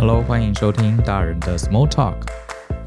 [0.00, 2.14] Hello，欢迎收听大人的 Small Talk，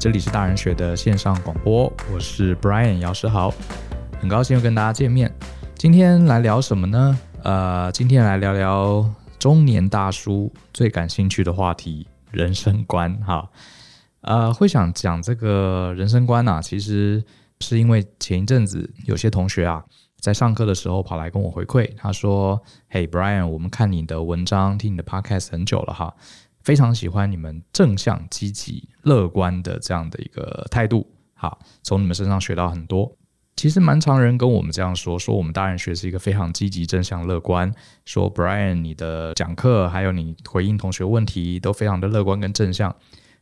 [0.00, 3.54] 这里是大人学的线上广播，我是 Brian 姚诗豪，
[4.18, 5.32] 很高兴又跟大家见面。
[5.76, 7.16] 今天来聊什么呢？
[7.44, 9.08] 呃，今天来聊聊
[9.38, 13.14] 中年大叔最感兴趣的话题——人生观。
[13.24, 13.48] 哈，
[14.22, 17.22] 呃，会想讲这个人生观啊，其实
[17.60, 19.84] 是因为前一阵子有些同学啊，
[20.18, 26.12] 在上课的时候跑来跟我回馈，他说：“嘿，Brian，我们看你的文章，听你的 Podcast 很久了哈。”
[26.64, 33.16] 非常喜欢你们正向、积极、乐观的这样的一个态度，好，从你们身上学到很多。
[33.56, 37.72] 其实蛮常人跟我们这样说，说我们大人学是一个非常积极、正向、乐观。
[38.04, 42.94] 说 Brian，你的讲课还有你回应同学问题都非常的乐观跟正向。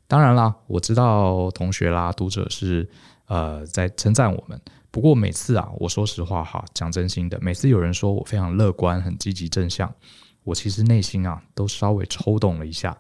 [0.07, 2.87] 当然啦，我知道同学啦、读者是
[3.27, 4.61] 呃在称赞我们。
[4.91, 9.91] 不过每次啊，我说实话哈，讲真心的，每次有人说我非常乐观、很积极、正向，
[10.45, 12.95] 我其实内心啊都稍微抽动了一下。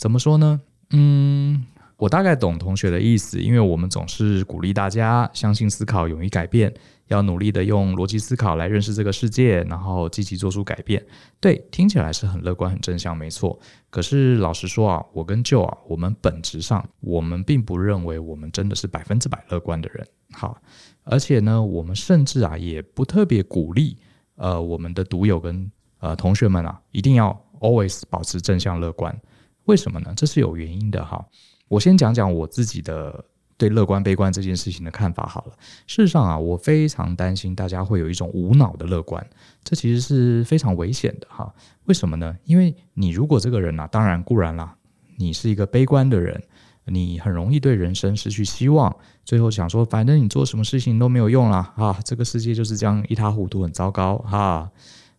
[0.00, 0.58] 怎么说呢？
[0.92, 1.62] 嗯，
[1.98, 6.72] 我大概懂同学的意思，因为我们总是鼓励大家相信思考，勇于改变，
[7.08, 11.04] 要努力的用逻辑思考来认识这个世界，然后积极做出改变。
[11.38, 13.60] 对，听起来是很乐观、很正向，没错。
[13.90, 20.06] 可是老实说啊，我跟 Joe 啊，我们本质上，我们并不认为我们真的是百分之百乐观的人。
[20.32, 20.56] 好，
[21.04, 23.98] 而且呢，我们甚至啊，也不特别鼓励
[24.36, 29.14] 呃我们的读友跟呃同学们啊，一定要 always 保持正向乐观。
[29.70, 30.12] 为什么呢？
[30.16, 31.24] 这是有原因的哈。
[31.68, 33.24] 我先讲讲我自己的
[33.56, 35.52] 对乐观悲观这件事情的看法好了。
[35.86, 39.24] 事实上啊，我非常担心大家会有一种无脑的乐观，
[39.62, 41.54] 这其实是非常危险的哈。
[41.84, 42.36] 为什么呢？
[42.44, 44.74] 因为你如果这个人啊，当然固然啦，
[45.16, 46.42] 你是一个悲观的人，
[46.86, 48.92] 你很容易对人生失去希望，
[49.24, 51.72] 最后想说，反正你做什么事情都没有用啦。
[51.76, 54.68] 啊，这个世界就是这样一塌糊涂，很糟糕哈，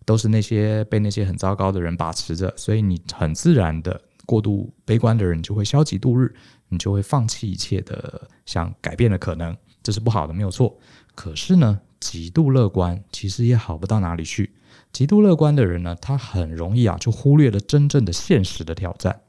[0.04, 4.02] 都是那些被那些很糟糕的人把持着，所以你很自然的。
[4.32, 6.34] 过度悲观的人，就会消极度日，
[6.70, 9.54] 你就会放弃一切的想改变的可能，
[9.84, 10.80] 这是不好的，没有错。
[11.16, 14.54] 可是呢，极度乐观其实也好不到哪里去。
[14.94, 19.20] 极度乐观的人呢，他很容易啊，就忽略了真正的现实的挑战。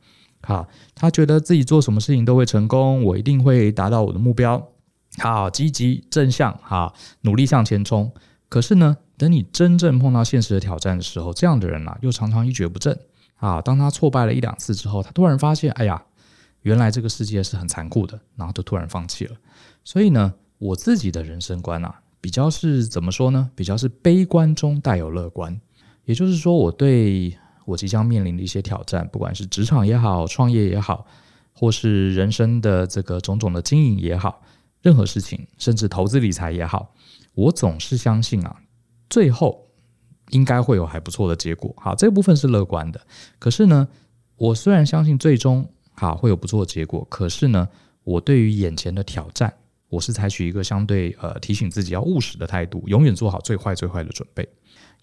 [0.42, 4.68] 好，他觉得自己做什么事情都会成功，我一定会达到我的目标。
[5.18, 8.12] 好，积极正向，好，努力向前冲。
[8.48, 12.96] 可是呢，等你真正碰到现实的挑战的时候，这样的人啊，又常常一蹶不振。
[13.42, 16.00] 啊，当他挫败了一两次之后，他突然发现，哎呀，
[16.60, 19.36] 原来这个世界是很残酷的，然后就突然放弃了。
[19.82, 23.50] 所以呢，我自己的人生观啊，比较是怎么说呢？
[23.56, 25.60] 比较是悲观中带有乐观。
[26.04, 31.04] 也就是说，我对我即将面临的一些挑战，不管是职场也好，创业也好，
[31.52, 34.40] 或是人生的这个种种的经营也好，
[34.82, 36.94] 任何事情，甚至投资理财也好，
[37.34, 38.62] 我总是相信啊，
[39.10, 39.66] 最后。
[40.32, 43.00] 应该会有还不错的结果，好，这部分是乐观的。
[43.38, 43.88] 可是呢，
[44.36, 47.66] 我虽然相信最终好会有不错的结果，可是呢，
[48.04, 49.52] 我对于眼前的挑战，
[49.88, 54.48] 我是采取一个相对呃提醒自己要务实的态度，永远做好最坏最坏的准备。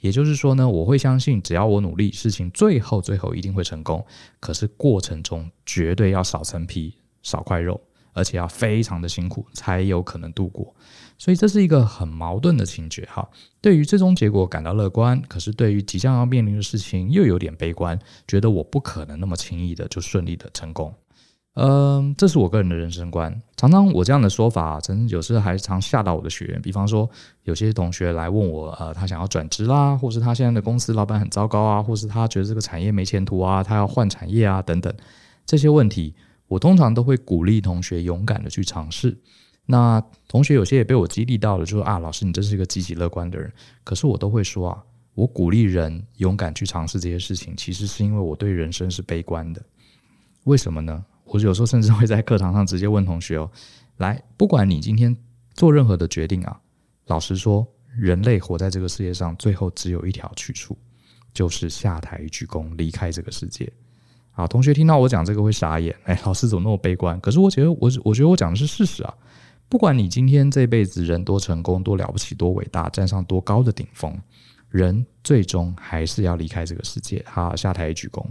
[0.02, 4.06] 也就是说呢，我会相信只要我努力，事情最后最后一定会成功。
[4.40, 7.80] 可是过程中绝对要少层皮，少块肉。
[8.12, 10.76] 而且要非常的辛苦才有可能度过，
[11.20, 13.30] 所以这是一个很矛盾的情节哈。
[13.62, 20.92] 对于最终结果感到乐观，可是对于即将要面临的事情又有点悲观，觉得我不可能那么轻易的就顺利的成功。
[21.56, 23.42] 嗯，这是我个人的人生观。
[23.58, 26.62] 常常我这样的说法，真有时还常吓到我的学员。
[26.62, 27.10] 比方说，
[27.44, 34.94] 有些同学来问我，呃，他想要转职啦，或是他现在的公司老板很糟糕啊，或是他觉得这个产业没前途啊，他要换产业啊，等等
[35.46, 36.14] 这些问题。
[36.48, 39.18] 我通常都会鼓励同学勇敢的去尝试。
[39.66, 43.52] 那同学有些也被我激励到了，就说啊，老师你真是一个积极乐观的人。
[43.84, 44.84] 可是我都会说啊，
[45.16, 49.62] 我鼓励人勇敢去尝试这些事情，其实是因为我对人生是悲观的。
[50.44, 51.04] 为什么呢？
[51.26, 53.50] 我有时候甚至会在课堂上直接问同学哦，
[53.98, 55.16] 来，不管你今天
[55.56, 56.60] 做任何的决定啊，
[57.08, 57.68] 老实说，
[57.98, 60.78] 人类活在这个世界上，最后只有一条去处，
[61.34, 63.68] 就是下台鞠躬离开这个世界。
[64.34, 67.20] 啊，同学听到我讲这个会傻眼，哎，老师怎么那么悲观？
[67.20, 69.14] 可是我觉得我我觉得我讲的是事实啊。
[69.70, 74.14] 不管你今天这辈子人多成功、多了不起、多伟大，站上多高的顶峰，
[74.70, 78.26] 人最终还是要离开这个世界，哈，下台鞠躬。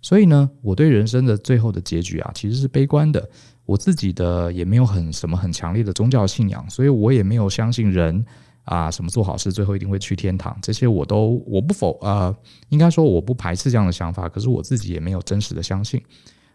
[0.00, 3.28] 所以呢，我对人生的最后的结局啊，其实是悲观的。
[3.66, 8.24] 我自己的也没有很什么很强烈的宗教信仰，所以我也没有相信人。
[8.64, 10.58] 啊，什么做好事最后一定会去天堂？
[10.62, 12.34] 这些我都我不否呃，
[12.70, 16.02] 应该说我不排斥这样的想法，可是我自己也没有真实的相信，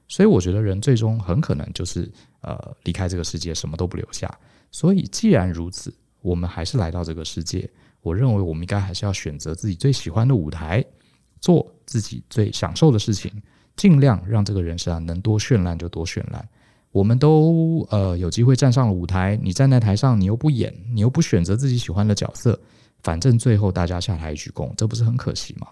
[0.08, 4.30] 所以我觉得人最终很可能就是呃离开这个世界，什么都不留下。
[4.72, 7.70] 所以既然如此，我们还是来到这个世界，
[8.02, 10.84] 我认为我们应该还是要选择自己最喜欢的舞台，
[11.40, 13.32] 做自己最享受的事情，
[13.76, 16.48] 尽量让这个人生啊能多绚烂就多绚烂。
[16.92, 22.60] 我们都呃有机会站上了舞台，你站在台上，你又不演，你又不选择自己喜欢的角色，
[23.04, 25.68] 反正最后大家下台一鞠躬，这不是很可惜吗？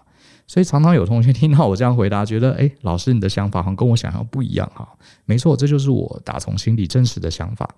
[0.48, 4.88] 所以常常有同学听到我这样回答，觉得诶，老师你的想法好像跟我想象不一样哈。
[5.26, 7.68] 没错，这就是我打从心底真实的想法。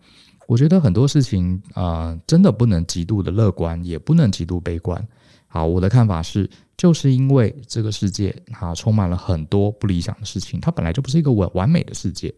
[0.46, 5.04] 我觉得很多事情啊、真的不能极度的乐观，也不能极度悲观。
[5.48, 12.32] 好，我的看法是，就是因为这个世界哈充满了很多不理想的事情，它本来就不是一个完完美的世界。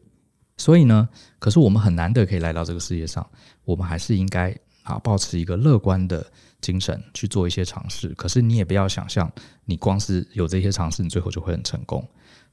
[0.56, 1.06] 所以呢，
[1.38, 3.26] 可是我们很难得可以来到这个世界上，
[3.64, 4.50] 我们还是应该
[4.82, 6.26] 啊，保持一个乐观的
[6.62, 8.08] 精神去做一些尝试。
[8.14, 9.30] 可是你也不要想象，
[9.66, 12.02] 你光是有这些尝试，你最后就会很成功。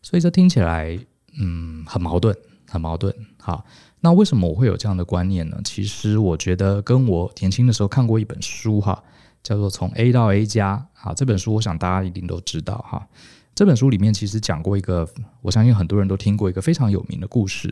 [0.01, 0.99] 所以这听起来，
[1.39, 2.35] 嗯，很矛盾，
[2.67, 3.15] 很矛盾。
[3.39, 3.63] 好，
[4.01, 5.61] 那为什么我会有这样的观念呢？
[5.63, 9.01] 其实我觉得跟我年轻的时候看过一本书哈。
[9.41, 13.07] 叫做从 A 到 A 加，啊，这本书我想大家一定都知道哈。
[13.55, 15.07] 这本书里面其实讲过一个，
[15.41, 17.69] 我相信很多人都听过一个非常有名的故事，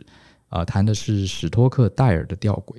[0.48, 2.76] 啊、呃，谈的是史托克戴尔的吊诡。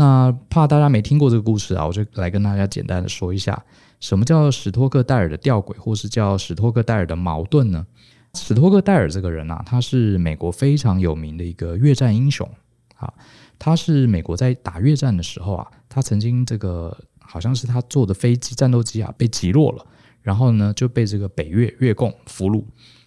[0.00, 3.62] 那怕大家没听过这个故事啊，我就来跟大家简单的说一下，
[4.00, 7.86] 什么叫史托克戴尔的吊诡，或是叫史托克戴尔的矛盾呢？
[8.32, 12.48] 史托克戴尔这个人啊，他是美国非常有名的一个越战英雄，
[12.96, 13.12] 啊，
[13.58, 16.96] 他是美国在打越战的时候啊，他曾经这个。
[17.32, 19.86] 好像是他坐的飞机战斗机啊被击落了，
[20.20, 22.64] 然后呢就被这个北越越共俘虏。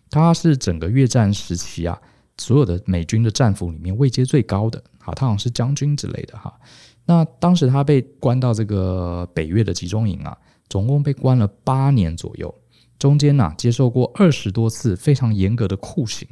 [0.10, 2.00] 他是整个越战时期啊
[2.38, 6.58] 所有的美军的战俘里面位阶最高的，好，他好像是将军之类的哈。
[7.06, 10.38] 那当时他被关到这个北越的集中营啊，
[10.70, 12.54] 总共被关了八年左右，
[12.98, 16.26] 中间呢、接受过二十多次非常严格的酷刑。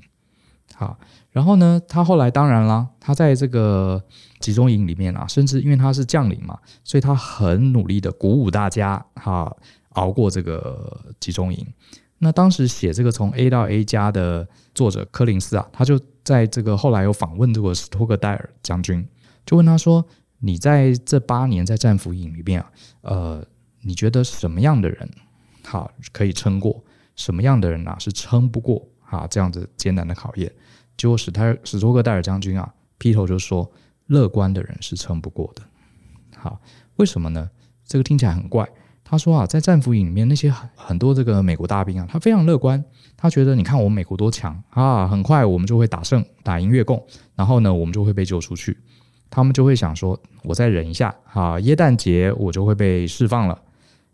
[0.73, 0.97] 好，
[1.31, 4.01] 然后呢，他后来当然啦，他在这个
[4.39, 9.53] 集中营里面啊，甚至因为他是将领嘛，所以他很努力的鼓舞大家哈，
[9.89, 11.67] 熬过这个集中营。
[12.19, 19.07] 那当时写这个从 A 到 A 加的作者柯林斯啊，他就在这个后来有访问这个史托克戴尔将军，
[19.45, 20.05] 就问他说
[20.39, 22.71] ：“你在这八年在战俘营里面啊，
[23.01, 23.45] 呃，
[23.81, 25.09] 你觉得什么样的人
[25.63, 26.83] 好可以撑过？
[27.15, 30.51] 什么样的人啊是撑不过啊这样子艰难的考验？”
[30.97, 33.71] 结果史泰史托克戴尔将军啊，劈头就说
[34.07, 35.63] ：“乐观的人是撑不过的。”
[36.37, 36.61] 好，
[36.97, 37.49] 为什么呢？
[37.85, 38.67] 这个听起来很怪。
[39.03, 42.83] 他说啊，在战俘营里面那些很很多这个美国大兵啊，他非常乐观，
[43.21, 48.75] 他觉得你看我们美国多强啊，很快我们就会打胜，打赢越共，然后呢，我们就会被救出去。
[49.29, 53.61] 他们就会想说，我再忍一下啊，耶诞节我就会被释放了。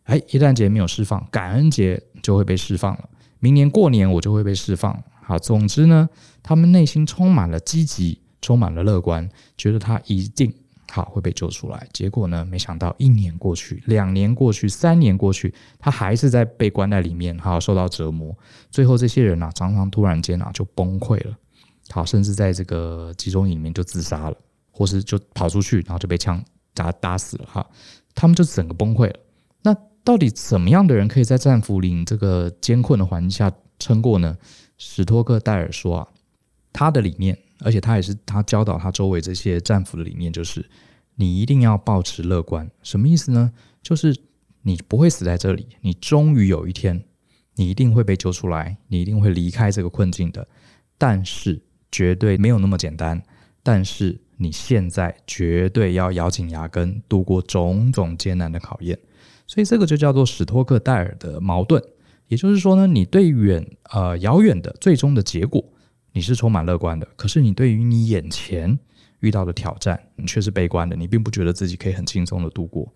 [0.03, 3.09] 哎，耶诞节没有释放，感恩节就会被释放了。
[3.39, 5.01] 明年过年我就会被释放。
[5.23, 6.09] 好，总之呢，
[6.43, 10.53] 他们内心充满了积极，充满了乐观，觉得他一定
[10.91, 11.87] 好会被救出来。
[11.93, 18.35] 结果呢，没想到一年过去，两年过去，三年过去，他还是在被关在里面，好受到折磨。
[18.71, 21.37] 最后这些人啊，常常突然间啊就崩溃了，
[21.89, 24.37] 好，甚至在这个集中营里面就自杀了，
[24.71, 26.43] 或是就跑出去，然后就被枪
[26.73, 27.45] 打打死了。
[27.45, 27.69] 哈，
[28.15, 29.19] 他们就整个崩溃了。
[29.61, 34.37] 那到底怎么样的人可以在战俘营这个艰困的环境下撑过呢？
[34.77, 36.07] 史托克戴尔说啊，
[36.71, 40.65] 他的理念，而且他也是他教导他周围这些战俘的理念，就是
[41.15, 42.69] 你一定要保持乐观。
[42.83, 43.51] 什么意思呢？
[43.81, 44.15] 就是
[44.61, 47.03] 你不会死在这里，你终于有一天，
[47.55, 50.47] 你一定会被救出来，你一定会离开这个困境的。
[50.97, 51.61] 但是
[51.91, 53.21] 绝对没有那么简单。
[53.63, 58.97] 但是你现在绝对要咬紧牙根，度过种种艰难的考验。
[59.45, 61.81] 所以这个就叫做史托克戴尔的矛盾。
[62.27, 65.63] 也就是说呢，你对远呃遥远的最终的结果，
[66.17, 68.79] 你是充满乐观的；可是你对于你眼前
[69.19, 70.95] 遇到的挑战，你却是悲观的。
[70.95, 72.91] 你并不觉得自己可以很轻松的度过。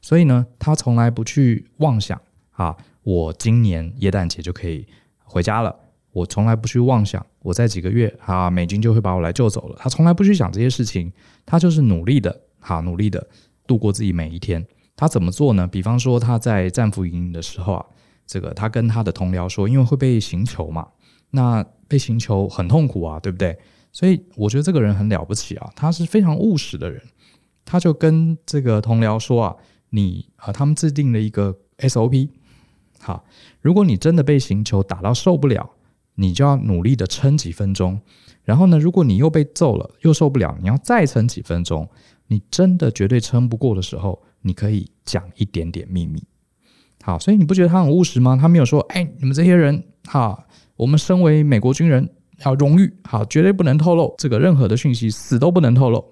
[0.00, 2.20] 所以呢，他从来不去妄想
[2.52, 4.86] 啊，我今年耶诞节就可以
[5.24, 5.74] 回家了。
[6.12, 9.76] 我从来不去妄想，我在几个月啊，美军就会把我来救走了。
[9.76, 11.12] 他从来不去想这些事情，
[11.44, 13.26] 他就是努力的，好努力的
[13.66, 14.64] 度过自己每一天。
[14.94, 15.66] 他怎么做呢？
[15.66, 17.86] 比方说他在战俘营的时候啊。
[18.26, 20.86] 这个他跟他的同僚说，因为会被刑求嘛，
[21.30, 23.58] 那被刑求很痛苦啊，对不对？
[23.92, 27.02] 所以我觉得这个人很了不起啊，他是非常务实的人。
[27.64, 29.56] 他就跟这个同僚说啊，
[29.90, 32.28] 你啊，他们制定了一个 SOP，
[33.00, 33.24] 好，
[33.60, 35.70] 如果你真的被刑求打到受不了，
[36.14, 38.00] 你就要努力的撑几分钟。
[38.42, 41.88] 然后呢，如果你又被揍了又受不了，你要再撑几分钟。
[42.26, 46.22] 你真的绝对撑不过的时候，你可以讲一点点秘密。
[47.02, 48.38] 好，所以你不觉得他很务实吗？
[48.40, 50.46] 他没有说，哎，你们这些人，哈，
[50.80, 52.08] 我们身为美国军人
[52.42, 56.02] 要荣誉，好，绝对不能透露这个任何的讯息，死都不能透露。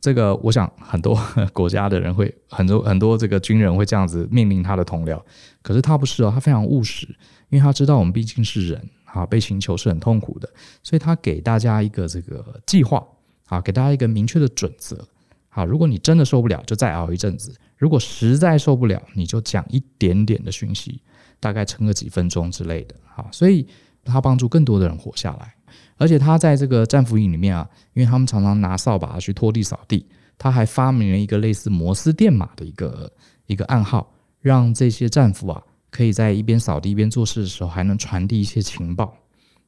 [0.00, 1.18] 这个，我想很多
[1.52, 5.20] 国家的人会，很多很多这个军人会这样子命令他的同僚。
[5.60, 7.08] 可是他不是哦，他非常务实，
[7.48, 10.48] 因为他知道我们毕竟是人，啊，被请求是很痛苦的，
[10.84, 13.04] 所以他给大家一个这个计划，
[13.46, 15.04] 啊，给大家一个明确的准则，
[15.48, 21.00] 啊，如果你真的受不了，就再熬一阵子；如果实在受不了，你就讲一点点的讯息，
[21.40, 23.66] 大概撑个几分钟之类的，好，所以
[24.04, 25.54] 他帮助更多的人活下来，
[25.96, 30.06] 而且他在这个战俘营里面啊，因为他们常常拿扫把去拖地扫地，
[30.38, 33.12] 他还发明了一个类似摩斯电码的一个
[33.46, 35.62] 一个暗号，让这些战俘啊。
[35.90, 39.14] 可以在一边扫地一边做事的时候，还能传递一些情报。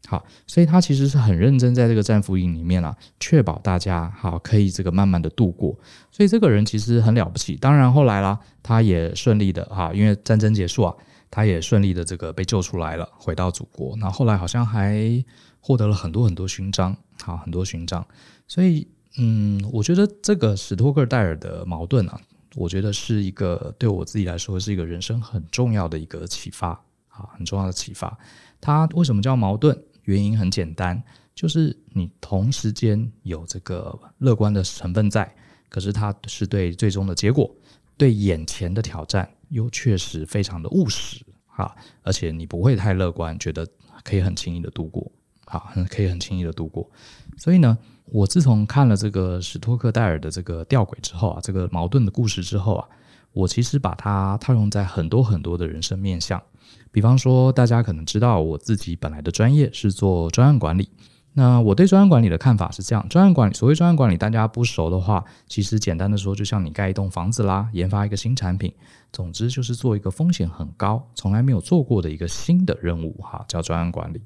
[0.07, 5.79] 好，所以他其实是很认真在这个战俘营里面啊，确保大家好可以这个慢慢的度过。
[6.11, 7.57] 所以这个人其实很了不起。
[7.57, 10.95] 当然后来啦，他也顺利的哈，因为战争结束啊，
[11.31, 13.97] 他也顺利的这个被救出来了，回到祖国。
[13.97, 15.25] 那后来好像还
[15.61, 18.07] 获得了很多很多勋章，好，很多勋章。
[18.47, 22.21] 所以嗯，我觉得这个史托克戴尔的矛盾啊。
[22.57, 26.69] 我觉得是一个对我自己来说是一个人生很重要的一个启发
[27.09, 28.17] 啊，很重要的启发。
[28.61, 29.77] 它为什么叫矛盾？
[30.05, 31.03] 原因很简单，
[31.35, 35.35] 就是你同时间有这个乐观的成分在，
[35.69, 37.53] 可是它是对最终的结果、
[37.97, 41.25] 对眼前的挑战又确实非常的务实
[41.57, 43.67] 啊，而且你不会太乐观，觉得
[44.03, 45.11] 可以很轻易的度过，
[45.47, 46.91] 好，可以很轻易的度过。
[47.37, 52.89] 所以呢，我自从看了这个史托克戴尔的这个吊诡之后啊，这个矛盾的故事之后啊，
[53.33, 56.43] 我其实把它套用在很多很多的人生面向。
[56.91, 60.89] 比方说，大家可能知道我自己本来的专业是做专案管理。
[61.35, 68.73] 那我对专案管理的看法是这样：专案管理，所谓专案管理，大家不熟的话，其实简单的说，就像你盖一栋房子啦，研发一个新产品，
[69.13, 74.23] 总之就是做一个风险很高、从来没有做过的一个新的任务哈，叫专案管理。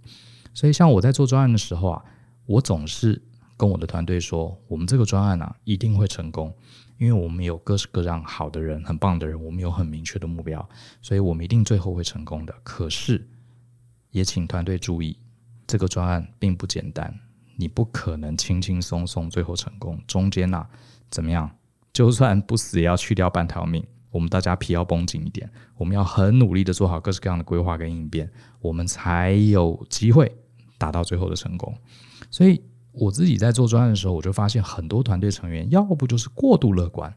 [0.54, 2.04] 所以，像我在做专案的时候啊。
[2.48, 3.20] 我总是
[3.58, 6.50] 跟我的团队说，我们这个专案啊一定会成功，
[6.96, 10.66] 因为我们有各式各样好的人，很棒的人，我们有很明确的目标，
[11.02, 12.54] 所以我们一定最后会成功的。
[12.62, 13.28] 可是，
[14.12, 15.18] 也请团队注意，
[15.68, 17.14] 这个专案并不简单，
[17.54, 20.66] 你不可能轻轻松松最后成功，中间啊
[21.10, 21.48] 怎么样？
[21.92, 23.84] 就算不死也要去掉半条命。
[24.10, 30.34] 我们大家皮要绷紧一点，我们要很努力的做好各式各样的规划跟应变，我们才有机会
[30.78, 31.74] 达到最后的成功。
[32.30, 37.14] 所以我自己在做专案的时候，我就发现很多团队成员要不就是过度乐观，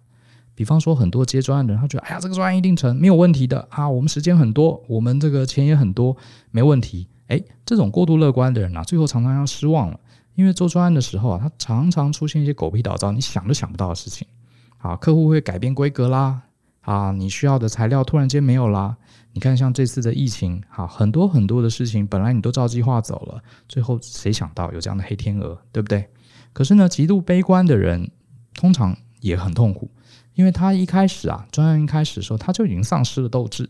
[0.54, 6.18] 比方说很多接专案的人，他觉得哎呀这个专案一定成，没有问题的啊，我们时间很多，我们这个钱也很多，
[6.52, 7.08] 没问题。
[7.32, 9.98] 哎，这种过度乐观的人啊，最后常常要失望了，
[10.36, 14.28] 因为做专案的时候啊，他常常出现一些狗屁倒灶，你想都想不到的事情。
[14.80, 16.42] 啊，客户会改变规格啦，
[16.82, 18.98] 啊，你需要的材料突然间没有啦。
[19.32, 26.10] 你看，像这次的疫情，好，很多很多的事情，本来你都照计划走了，最后谁想到有这样的黑天鹅，对不对？
[26.52, 28.12] 可是呢，极度悲观的人
[28.56, 29.90] 通常也很痛苦，
[30.34, 33.70] 因为他一开始啊，专案一开始的时候，他就已经丧失了斗志，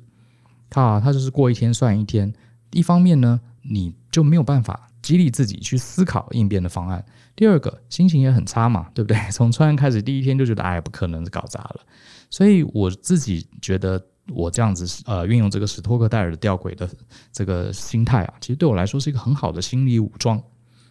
[0.67, 2.33] 他他就是过一天算一天。
[2.71, 7.01] 一方面呢，你就没有办法激励自己去思考应变的方案；
[7.35, 9.17] 第二个，心情也很差嘛，对不对？
[9.31, 11.81] 从创业开始第一天就觉得，哎，不可能搞砸了。
[12.29, 14.03] 所以我自己觉得。
[14.33, 16.87] 我这样子呃，运用这个史托克戴尔的吊诡的
[17.33, 20.41] 这个心态啊，其实对我来说是一个很好的心理武装。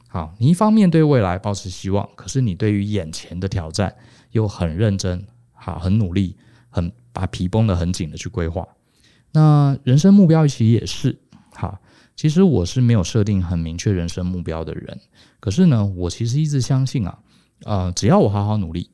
[0.08, 3.94] 好，你一方面对未来抱持希望，可是你对于眼前的挑战
[4.32, 6.36] 又很认真，好，很努力，
[6.68, 8.66] 很把皮绷得很紧的去规划。
[9.30, 11.16] 那人生目标其实也是
[11.54, 11.80] 好，
[12.20, 15.00] 其实我是没有设定很明确人生目标的人，
[15.40, 17.18] 可是呢，我其实一直相信啊，
[17.64, 18.90] 呃，只要我好好努力。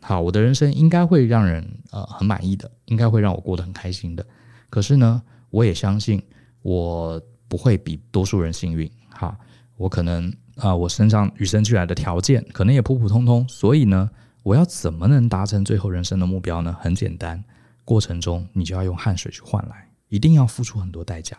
[0.00, 4.26] 好，我的人生应该会让人呃很满意的，应该会让我过得很开心的。
[4.70, 6.22] 可是呢，我也相信
[6.62, 8.90] 我不会比多数人幸运。
[9.10, 9.38] 哈，
[9.76, 13.46] 我可能啊、我身上与生俱来的条件可能也普普通通。
[13.50, 14.08] 所以呢，
[14.42, 16.74] 我要怎么能达成最后人生的目标呢？
[16.80, 17.44] 很简单，
[17.84, 21.36] 过程中你就要用汗水去换来，一定要付出很多代价。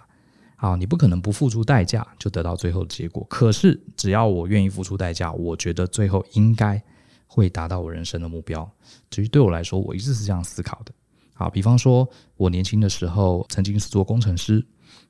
[0.63, 3.25] 啊，你不可能不付出代价就得到最后的结果。
[3.29, 6.81] 可是只要我愿意付出代价，我觉得最后应该。
[7.25, 8.69] 会达到我人生的目标。
[9.09, 10.91] 至于对我来说，我一直是这样思考的。
[11.33, 14.63] 好，比方说，我年轻的时候曾经是做工程师，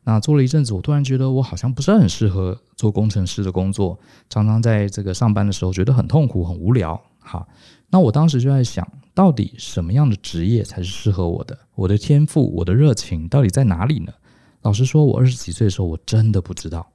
[0.05, 6.97] 那做了一阵子，我突然觉得我好像不是很适合做工程师的工作，常常在这个上班的时候觉得很痛苦、很无聊。
[7.19, 7.45] 好，
[7.89, 11.59] 那我当时就在想，到底什么样的职业才是适合我的？
[11.75, 14.13] 我的天赋、我的热情到底在哪里呢？
[14.63, 16.85] 老实说，我二十几岁的时候，我真的不知道。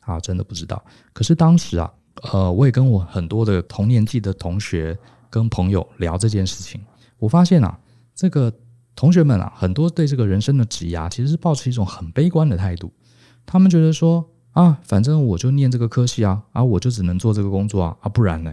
[0.00, 0.84] 啊，真的不知道。
[1.12, 1.90] 可是当时啊。
[2.32, 4.98] 呃，我也跟我很多的同年纪的同学
[5.30, 6.80] 跟朋友聊这件事情，
[7.16, 7.78] 我发现啊，
[8.12, 8.52] 这个
[8.96, 12.90] 同学们啊，很多对这个人生的职涯其实是抱持一种很悲观的态度。
[13.46, 18.52] 他们觉得说啊，反正我就念这个科系啊，啊，我就只能做这个工作啊，啊，不然呢？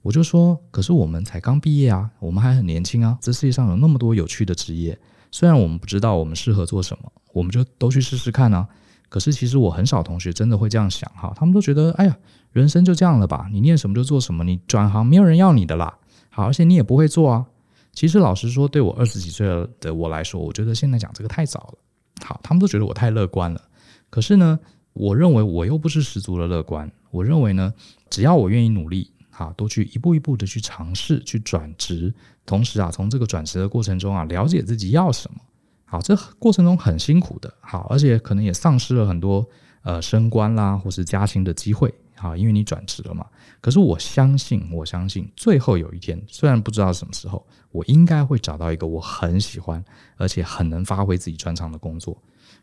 [0.00, 4.98] 我就说，可是我们才刚毕业啊，我们还很年轻啊，这世界上有那么多有趣的职业，
[5.34, 8.68] 虽然我们不知道我们适合做什么，我们就都去试试看啊。
[9.08, 12.16] 可是其实我很少同学真的会这样想哈，他们都觉得，哎呀，
[12.52, 15.98] 人生就这样了吧，你念什么就做什么，你转行没有人要你的啦。
[16.30, 17.46] 好，而且你也不会做啊。
[17.92, 19.44] 其实老实说，对我二十几岁
[19.80, 21.78] 的我来说，我觉得现在讲这个太早了。
[22.24, 23.60] 好，他们都觉得我太乐观了。
[24.10, 24.60] 可是呢，
[24.92, 26.88] 我认为我又不是十足的乐观。
[27.10, 27.74] 我认为呢，
[28.08, 32.14] 只要我愿意努力，好，多去一步一步的去尝试去转职，
[32.46, 35.40] 同时啊，从这个转职的过程中啊，了解自己要什么。
[35.84, 39.46] 好，这过程中很辛苦的，好，而且可能也丧失了很多
[39.82, 41.92] 呃升官啦或是加薪的机会。
[42.16, 43.26] 好，因为你转职了嘛。
[43.60, 49.84] 可是我相信，我相信最后有一天，虽然不知道什么时候，我应该会找到一个我很喜欢，
[50.16, 52.16] 而且很能发挥自己专长的工作。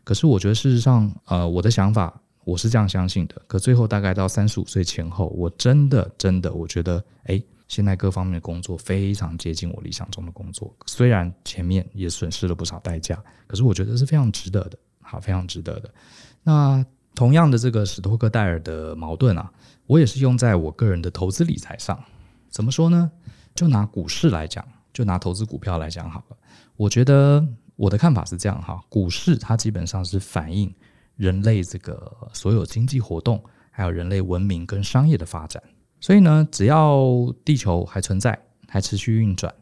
[0.04, 3.40] 可是我觉得事实上，呃，我的想法我是这样相信的。
[3.46, 7.40] 可最后大概到三十五岁前后，我真的真的我觉得，哎，
[7.72, 10.70] 现在各方面的工作非常接近我理想中的工作。
[10.84, 14.78] 虽然前面也损失了不少代价，可是我觉得是非常值得的。
[15.00, 15.94] 好，非常值得的。
[16.42, 16.84] 那。
[17.14, 19.52] 同样的这个史托克戴尔的矛盾啊，
[19.86, 22.02] 我也是用在我个人的投资理财上。
[22.48, 23.12] 怎么说呢？
[23.54, 26.36] 就拿股市来讲，就拿投资股票来讲好了。
[26.74, 30.74] 我觉得我的看法是这样哈，股市它基本上是反映
[31.16, 35.62] 人类这个所有经济活动，还有人类文明跟商业的发展。
[36.02, 39.54] 所以呢，只要地球还存在，还持续运转。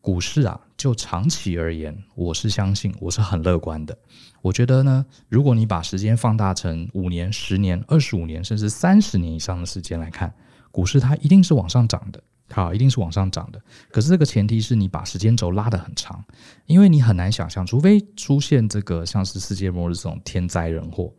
[0.00, 3.96] 股市啊，就长期而言，我是相信，我是很乐观的。
[4.42, 10.34] 我觉得呢，如果你把时间放大成五年、十年、二十五年，甚至三十年以上的时间来看，
[10.72, 13.62] 股市它一定是往上涨的，好，一定是往上涨的。
[13.92, 16.24] 可是这个前提是你把时间轴拉得很长，
[16.66, 21.12] 因为你很难想象，除非出现这个像是世界末日这种天灾人祸、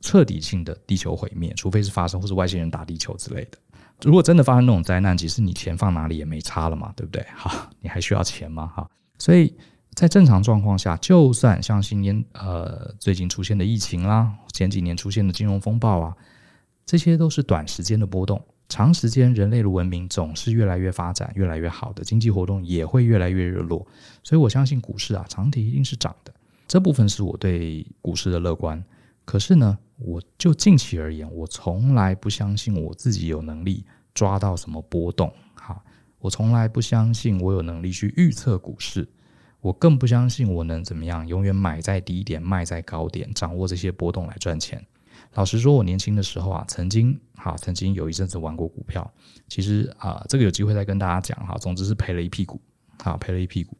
[0.00, 3.58] 彻底性的地球毁灭，除非是发生或是外星人打地球之类的。
[4.04, 7.24] 如果真的发生那种灾难，其实你钱放哪里也没差了嘛，对不对？
[7.34, 8.66] 好，你还需要钱吗？
[8.74, 8.88] 哈，
[9.18, 9.54] 所以
[9.94, 16.16] 在正常状况下，就算像今年呃最近出现的疫情啦，前几年出现的金融风暴啊，
[16.86, 23.86] 这些都是短时间的波动，长时间人类的文明总是越来越发展，越来越好的经济活动也会越来越热络，
[24.22, 26.32] 所以我相信股市啊长期一定是涨的，
[26.66, 28.82] 这部分是我对股市的乐观。
[29.24, 33.84] 可是呢，我就近期而言，我从来不相信我自己有能力
[34.14, 35.32] 抓到什么波动。
[35.54, 35.82] 哈，
[36.18, 39.08] 我从来不相信我有能力去预测股市，
[39.60, 44.84] 我更不相信我能怎么样永远买在低点，卖在高点，掌握这些波动来赚钱。
[45.34, 49.08] 老实说，我年轻的时候啊，曾经哈，曾经有一阵子玩过股票。
[49.48, 51.56] 其实啊，这个有机会再跟大家讲哈。
[51.58, 52.60] 总之是赔了一屁股，
[52.98, 53.76] 哈，赔了一屁股。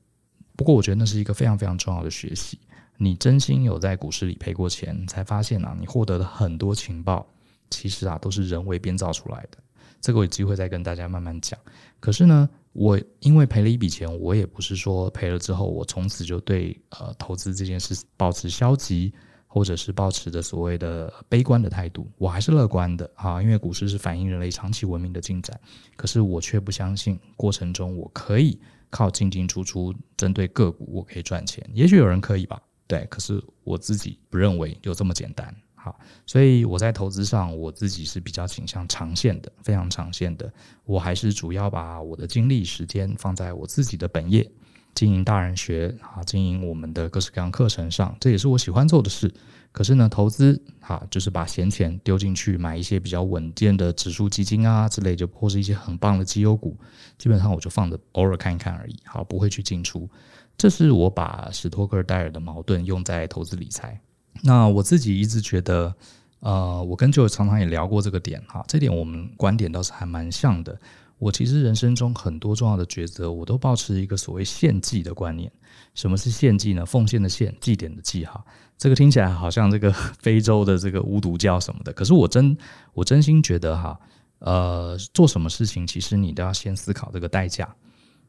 [0.54, 2.58] 不过我觉得那是一个非常非常重要的学习。
[3.02, 7.26] 你真心有在股市里赔过钱，才发现啊，你获得的很多情报，
[7.70, 9.56] 其实啊都是人为编造出来的。
[10.02, 11.58] 这个有机会再跟大家慢慢讲。
[11.98, 19.10] 可是呢，我因为赔了一笔钱，我也不是说赔了之后，我从此就对呃投资这件事保持消极，
[19.46, 23.42] 或者是保持着所谓的悲观的态度，我还是乐观的啊。
[23.42, 25.58] 因为股市是反映人类长期文明的进展，
[25.96, 28.60] 可是我却不相信过程中我可以
[28.90, 31.66] 靠进进出出针对个股我可以赚钱。
[31.72, 32.60] 也许有人可以吧。
[32.90, 35.54] 对，可是我自己不认为有这么简单。
[35.76, 40.52] 好，所以我在投资上，我自己是比较倾向长线的，非常长线的。
[40.84, 44.50] 我还是主要把我的精力、时间放在我自己的本业，
[44.92, 49.32] 经营大人学啊，经营我们的各式各样课程上，这也是我喜欢做的事。
[49.72, 56.76] 可是呢，投资哈，就是把闲钱丢进去买一些比较稳健的指数基金啊之类，就或是一些很棒的绩优股，
[57.16, 60.10] 基本上我就放着偶尔看一看而已，好，不会去进出。
[60.60, 63.98] 这是我把史托克戴尔的矛盾用在投资理财。
[64.42, 65.94] 那我自己一直觉得，
[66.40, 70.78] 呃，我跟 Joe 常常也聊过这个点哈，这点我们观点倒是还蛮像的。
[71.16, 75.50] 我其实人生中很多重要的抉择，我都抱持一个所谓献祭的观念。
[75.94, 76.84] 什么是献祭呢？
[76.84, 78.44] 奉献的献，祭典的祭哈。
[78.76, 82.54] 这个听起来好像这个 非洲的这个巫毒教什么的，可是我真
[82.92, 83.98] 我真心觉得哈，
[84.40, 87.74] 呃，做什么事情其实你都要先思考这个代价。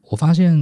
[0.08, 0.54] 我发现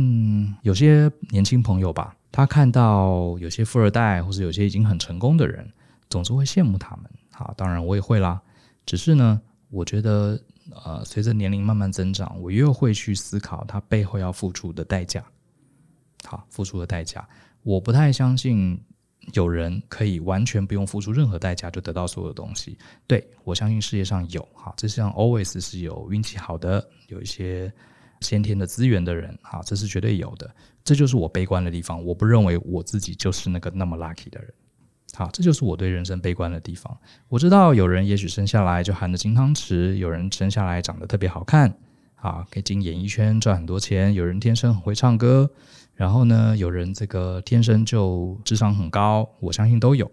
[0.62, 5.68] 有些年轻朋友吧，他看到有些富二代或者有些已经很成功的人，
[6.08, 7.10] 总是会羡慕他们。
[7.32, 8.40] 好，当然我也会啦。
[8.86, 10.40] 只是呢，我觉得
[10.84, 15.24] 呃，随着年龄慢慢增长，我又会去思考他背后要付出的代价。
[16.24, 17.28] 好，付出的代价，
[17.64, 18.80] 我不太相信
[19.32, 22.78] 有人可以完全不用付出任何代价就得到所有东西。
[23.08, 27.72] 对，我相信世界上有，好，这世上 always 是有运气好的，有一些。
[28.20, 30.50] 先天的资源的人，哈，这是绝对有的。
[30.84, 32.04] 这就是我悲观的地方。
[32.04, 34.52] 我不认为我自己就是那个那么 lucky 的人。
[35.14, 36.96] 好，这就是我对人生悲观的地方。
[37.28, 41.74] 我知道有人也许生下来就含着金汤匙，有人生下来长得特别好看，
[42.14, 44.14] 啊，可以进演艺圈赚很多钱。
[44.14, 45.50] 有人天生很会唱歌，
[45.94, 49.28] 然后呢，有人这个天生就智商很高。
[49.40, 50.10] 我相信都有。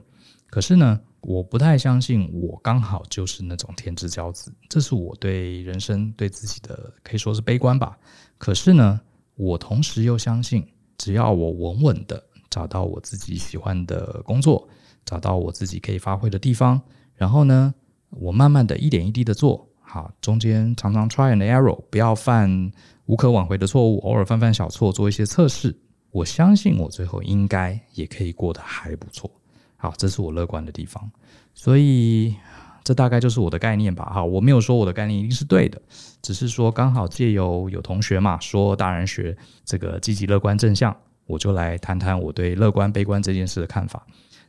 [0.50, 7.98] 可是呢，我不太相信我刚好就是那种天之骄子，这是我对人生对自己的可以说是悲观吧。
[8.38, 8.98] 可是呢，
[9.36, 10.66] 我同时又相信，
[10.98, 14.70] 只要我稳稳的找到我自己喜欢的工作，
[15.04, 16.82] 找到我自己可以发挥的地方，
[17.14, 17.76] 然后呢，
[18.12, 22.72] 我慢慢的一点一滴的做好，中间常常 try and error，不要犯
[23.08, 25.78] 无可挽回的错误，偶尔犯犯小错，做一些测试。
[26.12, 29.30] 我相信我最后应该也可以过得还不错。
[29.78, 31.10] 好，这是我乐观的地方，
[31.54, 32.36] 所以
[32.84, 34.06] 这大概就是我的概念吧。
[34.06, 35.80] 哈，我没有说我的概念一定是对的，
[36.22, 44.06] 只是说刚好借由有同学嘛说大人学这个积极乐观正向，我就来谈谈我对乐观悲观这件事的看法。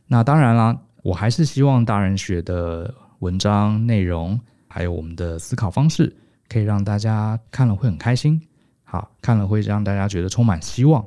[0.07, 6.15] 那当然啦，我还是希望大人学的文章内容还有我们的思考方式，
[6.47, 8.41] 可以让大家看了会很开心，
[8.83, 11.05] 好，看了会让大家觉得充满希望。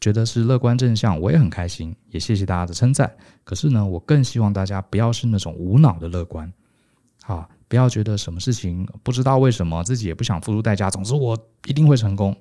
[0.00, 3.12] 觉得是乐观正向，我也很开心，也谢谢大家的称赞。
[3.44, 6.50] 可是呢，我更希望大家不要是那种无脑的乐观，
[7.22, 12.34] 好，不要觉得什么事情不知道为什么自己也不想付出代价，总之我一定会成功。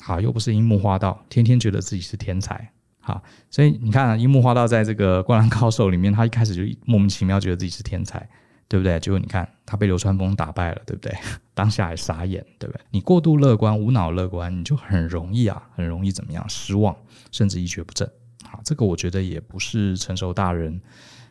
[0.00, 2.70] 好，又不是樱木花道，天天觉得自己是天才。
[3.00, 8.28] 好，所以你看啊，樱木花道在这个《灌篮高手》里面，他一开始就莫名其妙觉得自己是天才。
[8.68, 8.98] 对不对？
[8.98, 11.14] 结果你看，他被流川枫打败了，对不对？
[11.54, 12.80] 当下还傻眼，对不对？
[12.90, 16.44] 你过度乐观、无脑乐观，你就很容易啊，很容易怎么样？
[16.48, 16.94] 失望，
[17.30, 18.10] 甚至一蹶不振。
[18.44, 20.80] 好，这个我觉得也不是成熟大人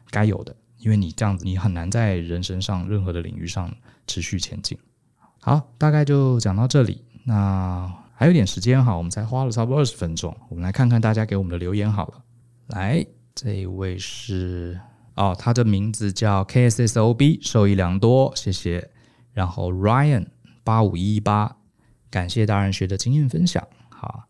[0.09, 3.73] 该有的，因为你这样子，你很难在人生上任何的领域上
[4.07, 4.77] 持续前进。
[5.41, 7.03] 好，大概就讲到这里。
[7.25, 12.23] 那还有点时间哈，我们才花了差不多二十分钟，我们来看看大家给我们的留言好了。
[12.67, 14.79] 来，这一位是。
[15.15, 18.91] 哦，他的名字叫 KSSOB，受益良多，谢谢。
[19.33, 20.27] 然后 Ryan
[20.63, 21.57] 八五一八，
[22.09, 23.65] 感谢大人学的经验分享。
[23.89, 24.25] 好，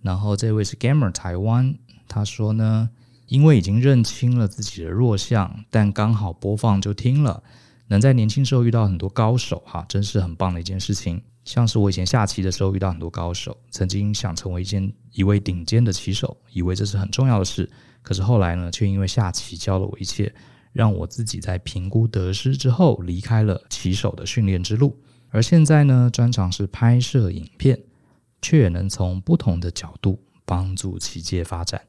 [0.00, 2.90] 然后这位是 Gamer 台湾，他说呢，
[3.26, 7.42] 因为已经认清了自己的弱项，但刚好播放就听了，
[7.88, 11.20] 能在年轻时候遇到很多高手，哈，真是很棒的一件事情。
[11.44, 17.68] 像是我以前下棋的时候遇到很多高手，曾经想成为一件一位顶尖的棋手，以为这是很重要的事。
[18.02, 20.34] 可是后来呢，却因为下棋教了我一切，
[20.72, 24.98] 让我自己在评估得失之后离开了棋手的训练之路。
[25.30, 27.78] 而现在呢，专长是拍摄影片，
[28.40, 31.80] 却也能从不同的角度帮助棋界发展。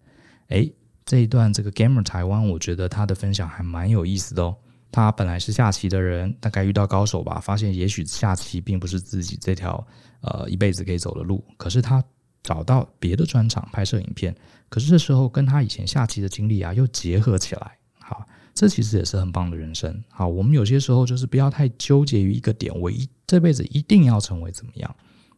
[0.49, 0.73] 诶，
[1.05, 4.57] 这一段这个 Gamer 台湾，我觉得他的分享还蛮有意思的哦。
[4.91, 9.87] 他本来是下棋的人，大概遇到高手吧，发现也许下棋并不是自己这条
[10.21, 11.45] 呃一辈子可以走的路。
[11.57, 12.03] 可是他
[12.43, 14.35] 找到别的专场，拍摄影片。
[14.69, 20.03] 可是这时候跟他以前下棋的经历啊，又结合起来，好，这其实也是很棒的人生。
[20.09, 24.95] 好，我们有些时候就是不要太纠结于一个点，我一这辈子一定要成为怎么样。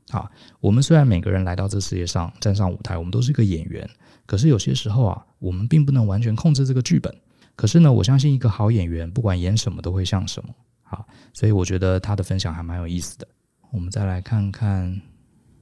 [0.10, 3.90] 好，我们虽然每个人来到这世界上站上舞台，我们都是一个演员，
[4.26, 7.16] 可是有些时候啊，我们并不能完全控制这个剧本。
[7.56, 10.54] 可是呢，我相信一个好演员，不管演什么都会像什么。
[10.84, 13.28] 好，所以我觉得他的分享还蛮有意思的。
[13.72, 15.02] 我们再来看看，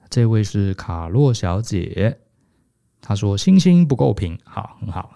[0.10, 2.20] 这位是卡洛小姐。
[3.02, 5.16] 她说：“星星不够平，好，很好。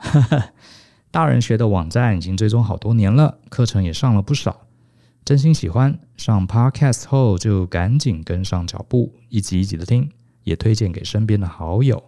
[1.11, 4.67] 大人学的网站已经追踪好多年了，课程也上了不少，
[5.25, 5.99] 真心喜欢。
[6.15, 10.09] 上 Podcast 后就赶紧跟上脚步，一集一集的听，
[10.43, 12.03] 也推荐给身边的好友。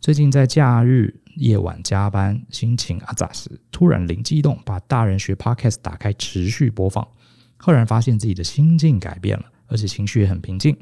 [0.00, 7.06] 最近在假日夜晚加班，心情啊咋时，突然灵机一动，把大人学 Podcast 打开，持续播放。
[7.56, 10.76] 赫然发现自己的心境改变了，而且情绪也很平静。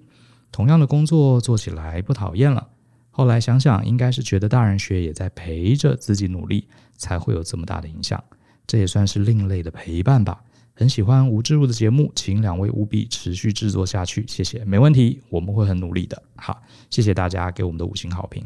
[0.51, 2.69] 同样的工作做起来不讨厌了。”
[3.11, 8.23] 后来想想，应该是觉得大人学也在陪着自己努力，才会有这么大的影响。
[8.67, 10.43] 这也算是另类的陪伴吧。
[10.75, 14.63] 很喜欢吴志如的节目，请两位务必持续制作下去，谢谢。
[14.67, 16.23] 没问题，我们会很努力的。
[16.37, 18.45] 好，谢谢大家给我们的五星好评。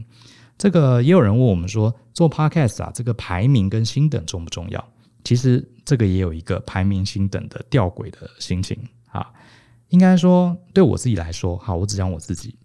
[0.56, 4.86] 这个也有人问我们说，做 Podcast 啊，这个排名跟星等重不重要？
[5.24, 9.26] 其实这个也有一个排名星等的吊诡的心情啊。
[9.90, 12.56] 应该说，对我自己来说，好，我只讲我自己。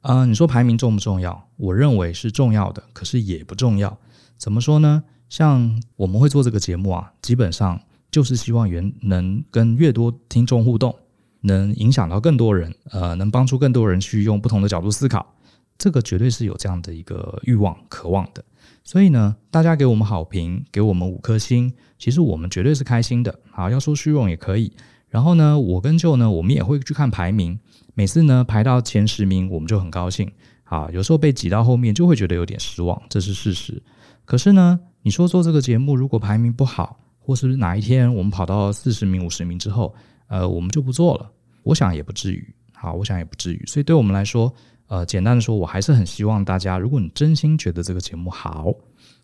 [0.00, 1.48] 啊、呃，你说排名重不重要？
[1.56, 3.98] 我认为是重要的，可是也不重要。
[4.38, 5.02] 怎么说呢？
[5.28, 10.94] 像我们会做这个节目啊，基本上就是希望原能跟越多听众互动，
[11.40, 15.34] 能影响到更多人，呃，能帮助更多人去用不同的角度思考。
[15.78, 18.44] 这个绝对是有这样的一个欲望、渴望的。
[18.84, 23.40] 所以呢，大家给我们好评，给我们五颗星，其实我们绝对是开心的。
[23.50, 24.72] 好，要说虚荣也可以。
[25.08, 27.58] 然后呢，我跟舅呢，我们也会去看排名。
[27.94, 30.30] 每次呢排到前十名，我们就很高兴
[30.64, 30.88] 啊。
[30.92, 33.82] 有时候被挤到后面，就会觉得有点失望，这是事实。
[34.24, 39.94] 可是呢，你说做这个节目，如果排名不好，或是哪一天我们跑到四十名、五十名之后，
[40.26, 41.30] 呃，我们就不做了。
[41.62, 43.64] 我想也不至于，好，我想也不至于。
[43.66, 44.52] 所以对我们来说，
[44.88, 48.72] 呃，简单的说，我还是很希望大家，如果你真心觉得这个节目好，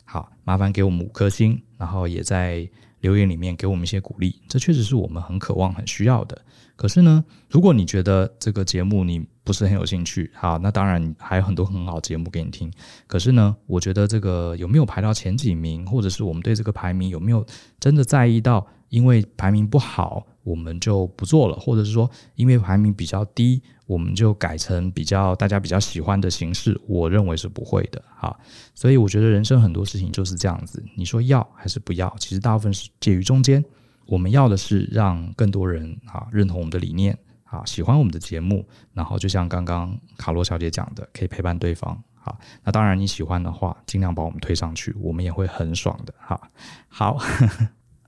[0.03, 2.67] 好，麻烦给我们五颗星，然后也在
[3.03, 6.41] 留言里面给我们一些鼓励，这确实是我们很渴望、很需要的。
[6.77, 12.71] 可是呢，如果你觉得这个节目你不是很有兴趣，好，那当然还有很多很好节目给你听。
[13.05, 17.45] 可是呢，我觉得这个有没有排到前几名，或者是我们对这个排名有没有
[17.77, 28.01] 真的在意到，因为排名不好，我们就不做了，或者是说因为排名比较低，我们就改成比较大家比较喜欢的形式，我认为是不会的。
[28.15, 28.37] 哈，
[28.75, 33.63] 所以我觉得人生很多事情就是这样子，你说要还是不要，其实大部分是介于中间。
[34.05, 41.97] 我们要的是让更多人啊认同我们的理念啊，喜欢我们的节目，然后就像刚刚卡罗小姐讲的，可以陪伴对方。
[42.15, 46.13] 好，那当然你喜欢的话，尽量把我们推上去，我们也会很爽的。
[46.17, 46.39] 哈，
[46.87, 47.17] 好，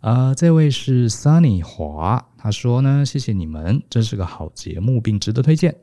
[0.05, 5.75] 呃，这位是 Sunny 华，他说呢，谢谢你们，真是个好节目，并值得推荐。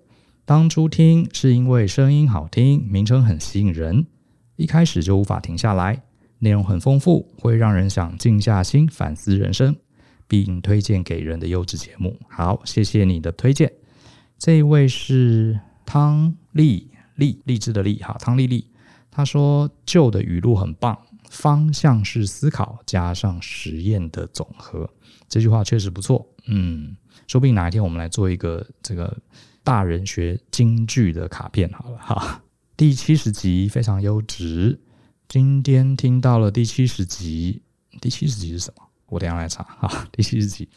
[0.45, 4.07] 当初听是因为声音好听，名称很吸引人，
[4.55, 6.05] 一开始就无法停下来，
[6.39, 9.75] 内容很丰富，会让人想静下心反思人生。
[10.29, 12.17] 并推荐给人的优质节目。
[12.29, 13.71] 好，谢谢你的推荐。
[14.39, 18.69] 这一位是汤丽丽，励志的励，哈，汤丽丽。
[19.11, 20.97] 她说旧的语录很棒，
[21.33, 24.89] 方向是思考加上实验的总和。
[25.31, 26.29] 这句话确实不错。
[26.45, 26.95] 嗯，
[27.27, 29.17] 说不定哪一天我们来做一个这个
[29.65, 32.43] 大人学京剧的卡片好了哈。
[32.77, 34.79] 第七十集非常优质，
[35.27, 37.63] 今天听到了第七十集。
[37.99, 38.83] 第七十集是什么？
[39.07, 40.69] 我等下来查哈，第七十集，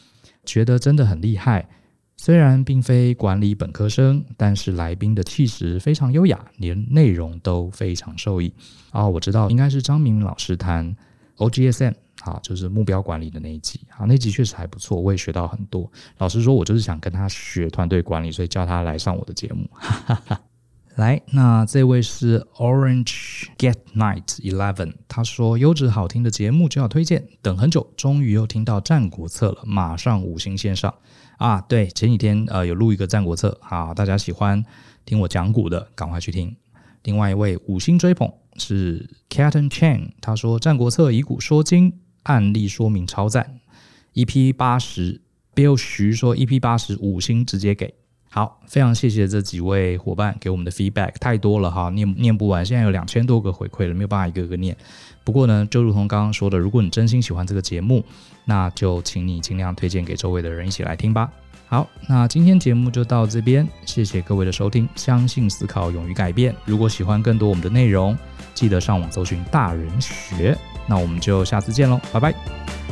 [0.46, 1.68] 觉得真的很厉害。
[2.18, 8.54] 虽然并非管理本科生，但是来宾的气质非常优雅，连内容都非常受益。
[8.92, 10.96] 哦，我知道，应该是张明老师谈
[11.38, 15.92] OGSM 啊，就是目标管理的那一集啊，那集确实还不错，我也学到很多。
[16.18, 19.70] 老实说，我就是想跟他学团队管理，所以叫他来上我的节目。
[19.74, 20.42] 哈哈哈。
[20.96, 30.94] 来，那这位是 Orange Get Night Eleven，他说优质好听的节目就要推荐，等很久，终于又听到《战国策》了，马上五星线上
[31.38, 31.60] 啊！
[31.60, 34.64] 对，前几天呃有录一个《战国策》啊，大家喜欢
[35.06, 36.56] 听我讲古的，赶快去听。
[37.04, 43.60] 另外一位五星追捧是 Captain Chen，他说《战国策》以古说今，案例说明超赞。
[44.14, 45.22] EP 八十
[45.54, 47.94] ，Bill 徐说 EP 八十五星直接给。
[48.36, 52.66] 好，非常谢谢这几位伙伴给我们的 feedback，太多了哈，念念不完。
[52.66, 54.76] 现在有两千多个回馈了，没有办法一个个念。
[55.24, 58.04] 不过呢，就如同刚刚说的，如果你真心喜欢这个节目，
[58.44, 61.32] 那就请你尽量推荐给周围的人一起来听吧。
[61.68, 64.86] 好，那今天节目就到这边，谢谢各位的收听。
[64.98, 66.54] 相信思考，勇于改变。
[66.66, 68.18] 如果喜欢更多我们的内容，
[68.54, 70.58] 记得上网搜寻大人学。
[70.90, 72.85] 那我们就下次见喽，拜拜。